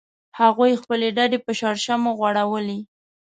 [0.39, 2.79] هغوی خپلې ډډې په شړشمو غوړولې